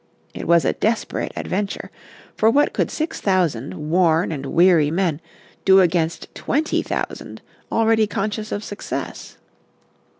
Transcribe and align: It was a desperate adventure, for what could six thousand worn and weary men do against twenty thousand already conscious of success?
It 0.33 0.47
was 0.47 0.65
a 0.65 0.73
desperate 0.73 1.31
adventure, 1.35 1.91
for 2.35 2.49
what 2.49 2.73
could 2.73 2.89
six 2.89 3.21
thousand 3.21 3.91
worn 3.91 4.31
and 4.31 4.47
weary 4.47 4.89
men 4.89 5.21
do 5.63 5.79
against 5.79 6.33
twenty 6.33 6.81
thousand 6.81 7.43
already 7.71 8.07
conscious 8.07 8.51
of 8.51 8.63
success? 8.63 9.37